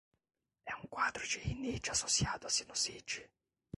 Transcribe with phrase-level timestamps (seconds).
[0.65, 3.29] É um quadro de rinite associado a sinusite